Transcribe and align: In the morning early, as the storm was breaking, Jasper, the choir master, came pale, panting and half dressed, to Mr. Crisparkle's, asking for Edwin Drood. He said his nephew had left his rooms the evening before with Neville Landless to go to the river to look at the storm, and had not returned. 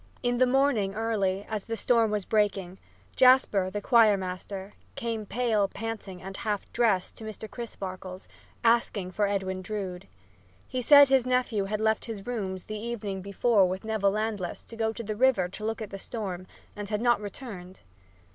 In 0.23 0.37
the 0.39 0.47
morning 0.47 0.95
early, 0.95 1.45
as 1.47 1.65
the 1.65 1.77
storm 1.77 2.09
was 2.09 2.25
breaking, 2.25 2.79
Jasper, 3.15 3.69
the 3.69 3.81
choir 3.81 4.17
master, 4.17 4.73
came 4.95 5.27
pale, 5.27 5.67
panting 5.67 6.23
and 6.23 6.37
half 6.37 6.65
dressed, 6.73 7.15
to 7.17 7.23
Mr. 7.23 7.47
Crisparkle's, 7.47 8.27
asking 8.63 9.11
for 9.11 9.27
Edwin 9.27 9.61
Drood. 9.61 10.07
He 10.67 10.81
said 10.81 11.09
his 11.09 11.27
nephew 11.27 11.65
had 11.65 11.79
left 11.79 12.05
his 12.05 12.25
rooms 12.25 12.63
the 12.63 12.79
evening 12.79 13.21
before 13.21 13.67
with 13.69 13.83
Neville 13.85 14.09
Landless 14.09 14.63
to 14.63 14.75
go 14.75 14.91
to 14.91 15.03
the 15.03 15.15
river 15.15 15.47
to 15.49 15.63
look 15.63 15.83
at 15.83 15.91
the 15.91 15.99
storm, 15.99 16.47
and 16.75 16.89
had 16.89 16.99
not 17.03 17.21
returned. 17.21 17.81